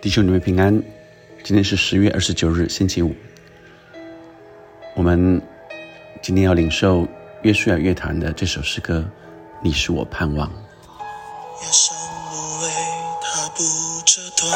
[0.00, 0.80] 弟兄姊妹平安，
[1.42, 3.12] 今天是十月二十九日，星期五。
[4.94, 5.42] 我们
[6.22, 7.04] 今天要领受
[7.42, 9.00] 约书亚乐团的这首诗歌
[9.60, 10.48] 《你是我盼望》。
[10.52, 11.96] 压山
[12.30, 12.70] 芦苇，
[13.20, 13.64] 它不
[14.06, 14.48] 折断；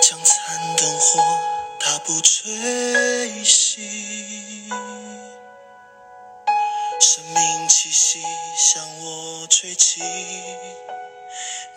[0.00, 1.20] 江残灯火，
[1.80, 2.52] 它不吹
[3.42, 3.80] 熄。
[7.00, 8.22] 生命气息
[8.56, 10.00] 向我吹起，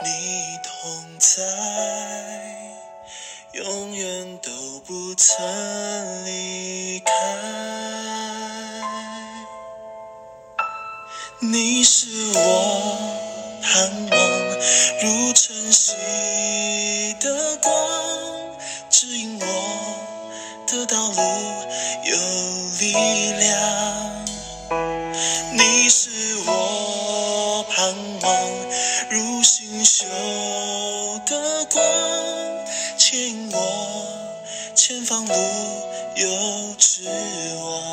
[0.03, 1.41] 你同在，
[3.53, 7.11] 永远都不曾离开。
[11.39, 12.97] 你是我
[13.61, 14.17] 盼望，
[15.01, 15.93] 如晨曦
[17.19, 17.71] 的光，
[18.89, 19.45] 指引我
[20.67, 21.21] 的道路
[22.03, 22.17] 有
[22.79, 22.93] 力
[23.33, 24.16] 量。
[29.77, 31.83] 如星宿的光，
[32.97, 33.57] 牵引我
[34.73, 35.33] 前方路
[36.15, 37.03] 有指
[37.61, 37.86] 望。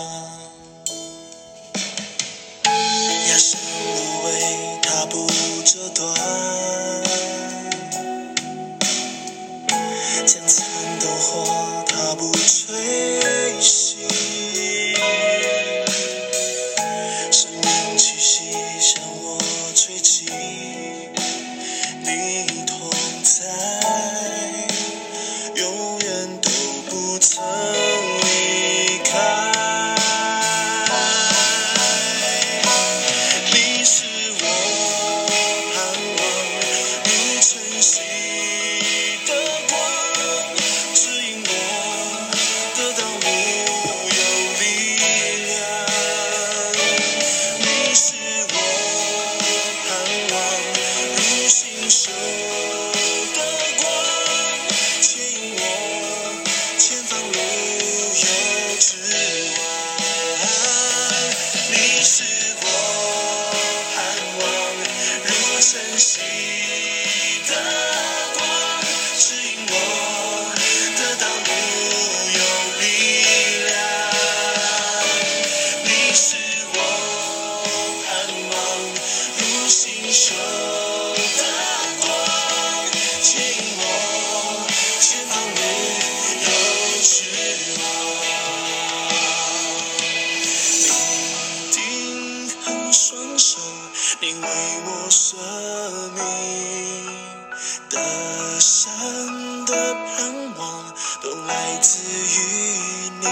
[98.64, 103.27] 得胜的盼望都来自于你。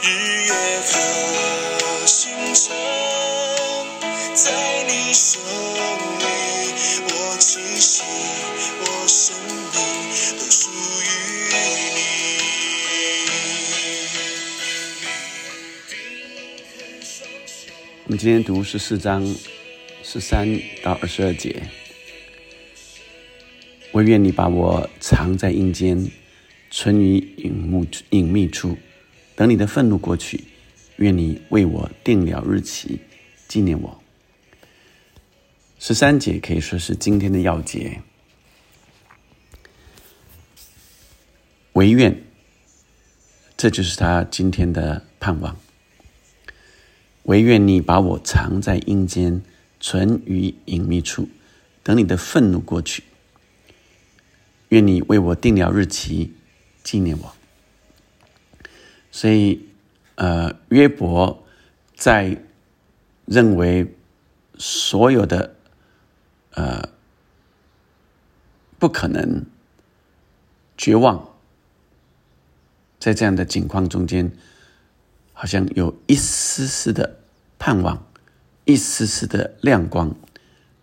[0.00, 0.06] 日
[0.46, 0.50] 月
[0.80, 2.74] 和星辰，
[4.34, 4.48] 在
[4.84, 5.38] 你手
[6.20, 6.24] 里，
[7.04, 8.02] 我气息，
[8.80, 9.36] 我生
[9.74, 9.76] 命
[10.38, 10.70] 都属
[11.02, 11.04] 于
[11.52, 12.00] 你。
[18.04, 19.22] 我们今天读十四章
[20.02, 20.48] 十三
[20.82, 21.62] 到二十二节。
[23.92, 26.10] 唯愿你把我藏在阴间，
[26.70, 28.76] 存于隐幕隐秘处，
[29.34, 30.44] 等你的愤怒过去。
[30.96, 33.00] 愿你为我定了日期，
[33.48, 34.02] 纪念我。
[35.78, 38.00] 十三节可以说是今天的要节。
[41.74, 42.22] 唯愿，
[43.56, 45.56] 这就是他今天的盼望。
[47.24, 49.42] 唯愿你把我藏在阴间，
[49.80, 51.28] 存于隐秘处，
[51.82, 53.02] 等你的愤怒过去。
[54.68, 56.34] 愿你为我定了日期，
[56.82, 57.34] 纪念我。
[59.10, 59.68] 所以，
[60.16, 61.46] 呃，约伯
[61.94, 62.42] 在
[63.24, 63.94] 认为
[64.58, 65.54] 所有的
[66.50, 66.90] 呃
[68.78, 69.46] 不可能、
[70.76, 71.36] 绝望，
[72.98, 74.32] 在这样的境况中间，
[75.32, 77.20] 好像有一丝丝的
[77.58, 78.06] 盼望，
[78.64, 80.14] 一丝丝的亮光，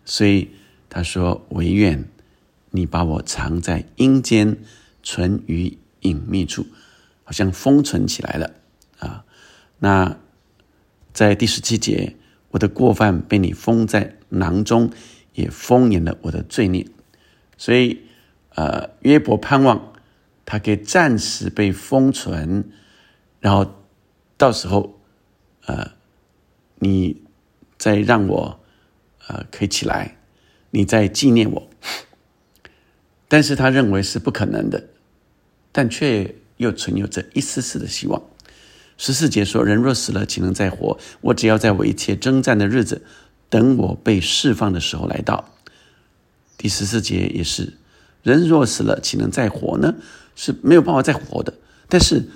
[0.04, 0.50] 所以
[0.88, 2.04] 他说：“唯愿
[2.74, 4.58] 你把我藏在阴间，
[5.00, 6.66] 存于隐秘处，
[7.22, 8.50] 好像封存起来了
[8.98, 9.24] 啊。”
[9.78, 10.18] 那
[11.12, 12.16] 在第十七节，
[12.50, 14.90] 我的过犯被你封在囊中，
[15.34, 16.84] 也封严了我的罪孽。
[17.56, 18.00] 所以，
[18.56, 19.92] 呃，约伯盼望
[20.44, 22.64] 他可以暂时被封存，
[23.38, 23.72] 然后
[24.36, 24.98] 到时候，
[25.66, 25.92] 呃，
[26.80, 27.22] 你
[27.78, 28.58] 再让我，
[29.28, 30.16] 呃，可以起来，
[30.70, 31.70] 你再纪念我。
[33.34, 34.84] 但是他认为是不可能的，
[35.72, 38.22] 但却又存有着一丝丝的希望。
[38.96, 40.96] 十四节说：“人若死了，岂能再活？
[41.20, 43.02] 我只要在我一切征战的日子，
[43.48, 45.50] 等我被释放的时候来到。”
[46.56, 47.72] 第十四节也是，
[48.22, 49.96] 人若死了，岂能再活呢？
[50.36, 51.54] 是没有办法再活的。
[51.88, 52.28] 但是，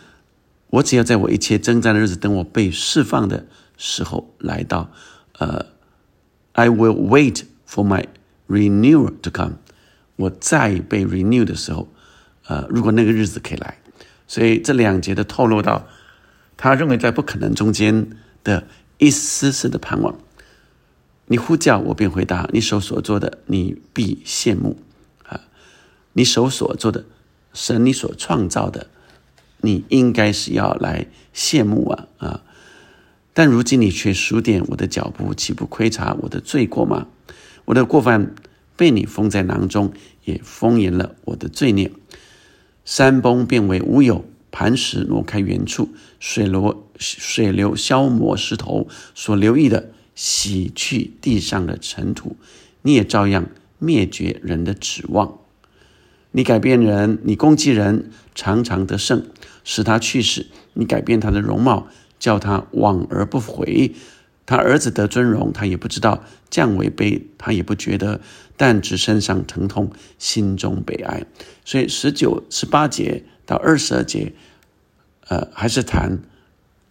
[0.70, 3.46] 我只要在我一切征战的日子，等我被释放的
[3.76, 4.90] 时候来到，
[5.38, 5.66] 呃
[6.54, 8.06] ，I will wait for my
[8.48, 9.58] renewal to come。
[10.18, 11.88] 我再被 renew 的时候，
[12.48, 13.78] 呃，如果那个日子可以来，
[14.26, 15.86] 所以这两节的透露到，
[16.56, 18.10] 他认为在不可能中间
[18.42, 18.66] 的
[18.98, 20.18] 一丝丝的盼望。
[21.26, 24.82] 你呼叫我便回答，你手所做的，你必羡慕
[25.24, 25.42] 啊！
[26.14, 27.04] 你手所做的，
[27.52, 28.88] 神你所创造的，
[29.58, 32.42] 你应该是要来羡慕啊啊！
[33.34, 37.06] 但如今你却数点我的脚步，岂不窥察我的罪过吗？
[37.66, 38.34] 我的过犯
[38.78, 39.92] 被你封在囊中，
[40.24, 41.92] 也封严了我的罪孽。
[42.84, 49.90] 山崩变为乌有，磐石挪开原处，水流水流消磨石头所留意的。
[50.14, 52.36] 洗去地上的尘土，
[52.82, 53.46] 你也照样
[53.78, 55.38] 灭绝人的指望。
[56.32, 59.24] 你改变人，你攻击人，常常得胜，
[59.62, 60.48] 使他去世。
[60.74, 61.86] 你改变他的容貌，
[62.18, 63.94] 叫他往而不回。
[64.48, 68.18] 他儿子得尊荣，他也不知道；降为卑，他也不觉得。
[68.56, 71.26] 但只身上疼痛，心中悲哀。
[71.66, 74.32] 所以十九、十八节到二十二节，
[75.28, 76.22] 呃，还是谈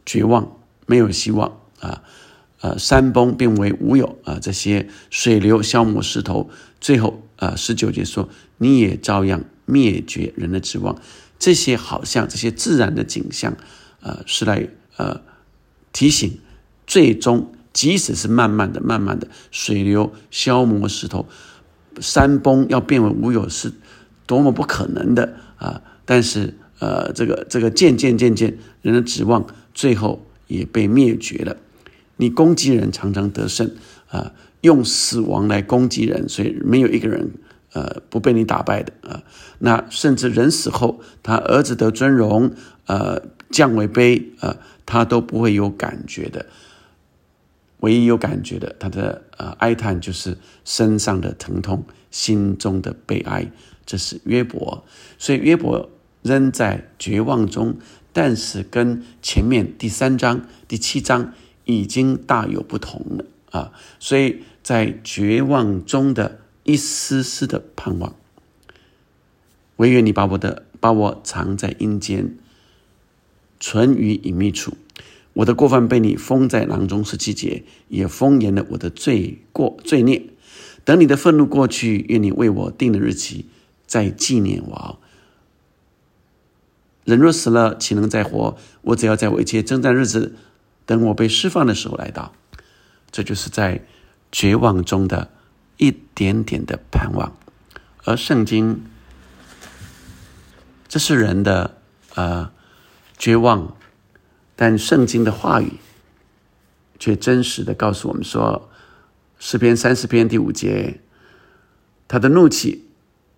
[0.05, 2.03] 绝望，没有希望啊。
[2.61, 4.37] 呃，山崩变为无有啊！
[4.39, 11.01] 这些水流消磨石头，最后啊，十九节说你也照样灭绝人的指望。
[11.39, 13.57] 这些好像这些自然的景象，
[14.01, 14.67] 呃，是来
[14.97, 15.21] 呃
[15.91, 16.39] 提醒，
[16.87, 21.27] 最终即使是慢慢的、慢慢的水流消磨石头，
[21.99, 23.71] 山崩要变为无有，是
[24.25, 25.81] 多么不可能的啊！
[26.05, 31.57] 但是呃，这个这个渐渐渐渐，人的指望最后也被灭绝了。
[32.15, 33.69] 你攻击人常常得胜
[34.09, 37.31] 啊，用死亡来攻击人，所以没有一个人
[37.73, 39.21] 呃不被你打败的啊。
[39.59, 42.51] 那甚至人死后，他儿子得尊荣，
[42.85, 46.47] 呃降为卑呃，他都不会有感觉的。
[47.81, 53.51] 唯一有感觉的，他的呃哀叹就是身上的疼痛，心中的悲哀。
[53.85, 54.83] 这是约伯，
[55.17, 55.89] 所以约伯
[56.21, 57.77] 仍在绝望中，
[58.11, 61.33] 但是跟前面第三章、第七章。
[61.69, 63.73] 已经大有不同了啊！
[63.99, 68.15] 所以在绝望中的一丝丝的盼望，
[69.75, 72.37] 唯愿你把我的把我藏在阴间，
[73.59, 74.77] 存于隐秘处。
[75.37, 80.23] 我的过犯被你封在囊中十七节，也封严了我的罪过罪孽。
[80.83, 83.45] 等你的愤怒过去，愿你为我定的日期，
[83.85, 84.99] 再纪念我。
[87.05, 88.57] 人若死了，岂能再活？
[88.81, 90.35] 我只要在我一切征战日子。
[90.87, 92.33] 等我被释放的时候来到，
[93.11, 93.85] 这就是在
[94.31, 95.29] 绝望中的
[95.75, 97.37] 一点点的盼望。
[98.05, 98.81] 而圣经，
[100.87, 101.77] 这是人的
[102.15, 102.49] 呃
[103.17, 103.75] 绝望，
[104.57, 105.73] 但圣经的话语
[106.99, 108.69] 却真实的告诉我们说，
[109.37, 110.99] 诗篇三十篇第五节，
[112.07, 112.89] 他的怒气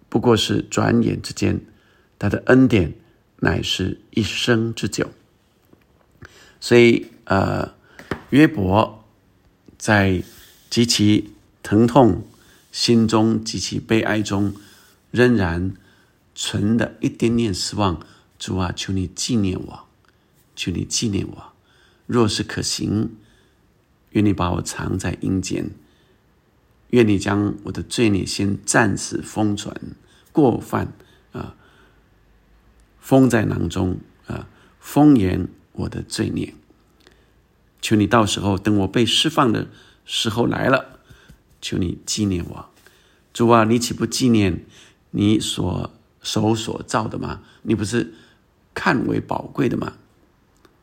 [0.07, 1.59] 不过是转眼之间，
[2.17, 2.93] 他的恩典
[3.41, 5.11] 乃是一生之久。
[6.61, 7.73] 所以，呃，
[8.29, 9.03] 约伯
[9.77, 10.23] 在
[10.69, 12.23] 极其疼痛、
[12.71, 14.53] 心中极其悲哀中，
[15.11, 15.73] 仍然
[16.33, 17.99] 存的一点点希望。
[18.37, 19.88] 主啊，求你纪念我，
[20.59, 21.53] 求你纪念我。
[22.05, 23.15] 若是可行，
[24.09, 25.71] 愿你把我藏在阴间，
[26.89, 29.73] 愿你将我的罪孽先暂时封存，
[30.33, 30.91] 过犯
[31.31, 31.55] 啊，
[32.99, 34.49] 封在囊中啊，
[34.81, 35.47] 封严。
[35.71, 36.53] 我的罪孽，
[37.79, 39.69] 求你到时候等我被释放的
[40.03, 40.99] 时候来了，
[41.61, 42.69] 求你纪念我，
[43.31, 44.65] 主啊，你岂不纪念
[45.11, 47.43] 你所手所造的吗？
[47.61, 48.13] 你不是
[48.73, 49.93] 看为宝贵的吗？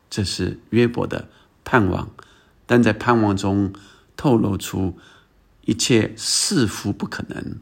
[0.08, 1.28] 这是约伯的
[1.64, 2.10] 盼望，
[2.66, 3.72] 但在盼望中
[4.16, 4.98] 透露出
[5.62, 7.58] 一切似乎不可能。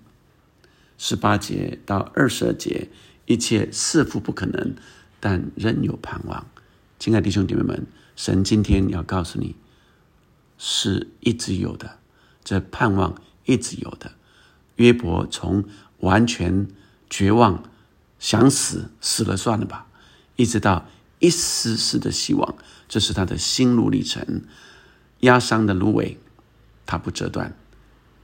[0.96, 2.88] 十八节到二十二节，
[3.26, 4.74] 一切似乎不可能，
[5.20, 6.46] 但仍有盼望。
[6.98, 9.56] 亲爱的弟兄姐妹们，神今天要告诉你，
[10.56, 11.98] 是一直有的，
[12.44, 14.12] 这盼望一直有的。
[14.76, 15.64] 约伯从
[15.98, 16.68] 完全
[17.10, 17.64] 绝望、
[18.18, 19.86] 想死，死了算了吧，
[20.36, 20.86] 一直到
[21.18, 22.56] 一丝丝的希望，
[22.88, 24.42] 这是他的心路历程。
[25.20, 26.18] 压伤的芦苇，
[26.84, 27.52] 他不折断；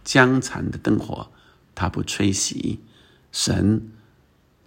[0.04, 1.30] 将残的灯火，
[1.74, 2.78] 他不吹熄。
[3.32, 3.90] 神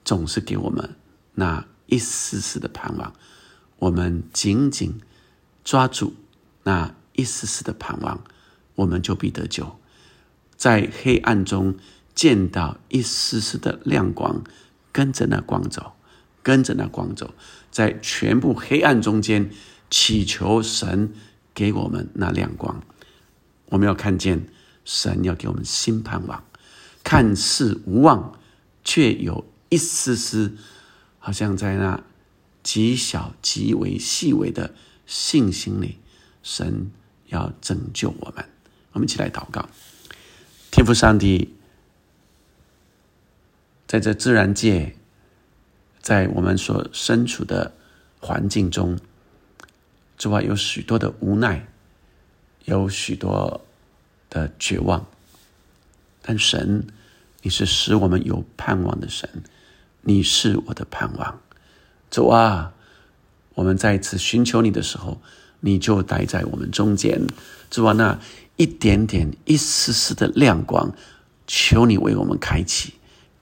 [0.03, 0.95] 总是给我们
[1.35, 3.13] 那一丝丝的盼望。
[3.77, 4.99] 我们紧紧
[5.63, 6.15] 抓住
[6.63, 8.23] 那一丝丝的盼望，
[8.75, 9.77] 我们就必得救。
[10.55, 11.75] 在黑暗中
[12.15, 14.43] 见到一丝丝的亮光，
[14.91, 15.97] 跟着那光走，
[16.43, 17.33] 跟着那光走，
[17.71, 19.49] 在全部黑暗中间，
[19.89, 21.13] 祈求神
[21.53, 22.83] 给我们那亮光。
[23.69, 24.45] 我们要看见
[24.85, 26.43] 神要给我们新盼望，
[27.03, 28.37] 看似无望，
[28.83, 30.57] 却有一丝丝，
[31.17, 32.03] 好像在那
[32.61, 34.75] 极小、极为细微的
[35.07, 35.97] 信心里，
[36.43, 36.91] 神
[37.27, 38.45] 要拯救我们。
[38.91, 39.69] 我们一起来祷告，
[40.69, 41.55] 天父上帝。
[43.85, 44.95] 在这自然界，
[46.03, 47.73] 在我们所身处的
[48.19, 48.99] 环境中，
[50.17, 51.65] 之外有许多的无奈，
[52.65, 53.61] 有许多
[54.29, 55.05] 的绝望。
[56.21, 56.85] 但神，
[57.41, 59.43] 你是使我们有盼望的神，
[60.01, 61.39] 你是我的盼望。
[62.11, 62.73] 主啊，
[63.55, 65.21] 我们再次寻求你的时候，
[65.61, 67.25] 你就待在我们中间。
[67.69, 68.19] 主啊，那
[68.57, 70.93] 一点点、一丝丝的亮光，
[71.47, 72.95] 求你为我们开启。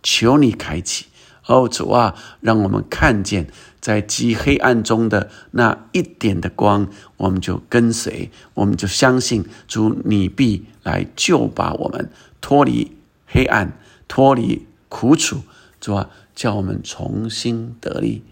[0.04, 1.06] 求你开启，
[1.48, 3.48] 哦主啊，让我们看见
[3.80, 12.96] 在极黑暗中的那一点的光，我们就跟随，我们就相信主，你必来救把我们脱离
[13.26, 15.42] 黑暗，脱离苦楚。
[15.80, 18.24] 主啊，叫我们重新得力，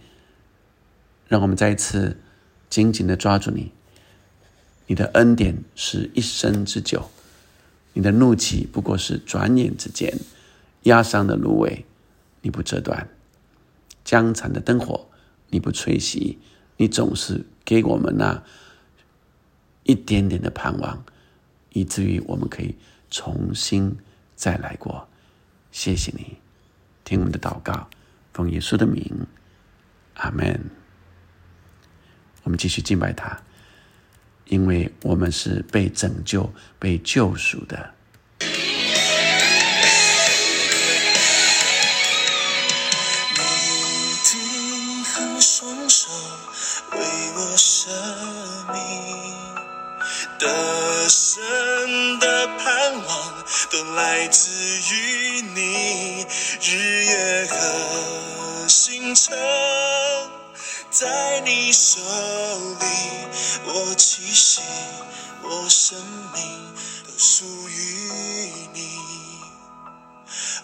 [1.27, 2.21] 让我们再一次
[2.69, 3.71] 紧紧的抓住你。
[4.85, 7.09] 你的恩典是一生之久，
[7.93, 10.13] 你的怒气不过是转眼之间。
[10.83, 11.85] 压伤的芦苇，
[12.49, 13.05] 你不折断；
[14.03, 15.07] 江残的灯火，
[15.49, 16.35] 你不吹熄。
[16.77, 18.43] 你总是给我们那
[19.83, 21.05] 一点点的盼望，
[21.73, 22.75] 以至于我们可以
[23.11, 23.95] 重新
[24.35, 25.07] 再来过。
[25.71, 26.37] 谢谢你，
[27.05, 27.87] 听我们的祷告，
[28.33, 29.27] 奉耶稣的名，
[30.15, 30.71] 阿门。
[32.41, 33.39] 我们继续敬拜他，
[34.45, 37.93] 因为我们是被拯救、被救赎的。
[50.39, 56.25] 得胜的盼望都来自于你，
[56.61, 59.37] 日月和星辰
[60.89, 61.99] 在你手
[62.79, 62.85] 里，
[63.65, 64.61] 我气息，
[65.43, 65.99] 我生
[66.33, 66.73] 命
[67.05, 68.97] 都属于你，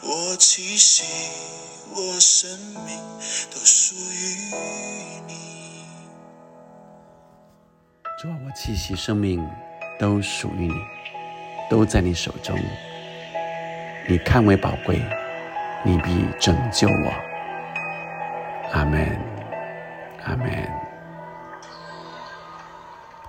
[0.01, 1.03] 我气息，
[1.91, 2.97] 我生命
[3.53, 4.53] 都属于
[5.27, 5.74] 你。
[8.17, 9.47] 主啊，我气息生命。
[9.97, 10.73] 都属于你，
[11.69, 12.59] 都在你手中。
[14.09, 15.01] 你看为宝贵，
[15.83, 17.13] 你必拯救我。
[18.73, 19.17] 阿门，
[20.25, 20.84] 阿门。